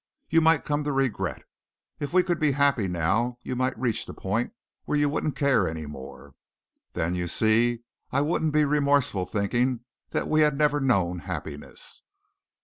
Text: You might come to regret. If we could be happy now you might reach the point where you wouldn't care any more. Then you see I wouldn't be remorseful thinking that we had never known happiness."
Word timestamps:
You 0.31 0.41
might 0.41 0.65
come 0.65 0.83
to 0.85 0.91
regret. 0.91 1.43
If 1.99 2.11
we 2.11 2.23
could 2.23 2.39
be 2.39 2.53
happy 2.53 2.87
now 2.87 3.37
you 3.43 3.55
might 3.55 3.77
reach 3.77 4.07
the 4.07 4.15
point 4.15 4.51
where 4.85 4.97
you 4.97 5.07
wouldn't 5.07 5.35
care 5.35 5.67
any 5.67 5.85
more. 5.85 6.33
Then 6.93 7.13
you 7.13 7.27
see 7.27 7.83
I 8.11 8.21
wouldn't 8.21 8.51
be 8.51 8.65
remorseful 8.65 9.27
thinking 9.27 9.81
that 10.09 10.27
we 10.27 10.41
had 10.41 10.57
never 10.57 10.79
known 10.79 11.19
happiness." 11.19 12.01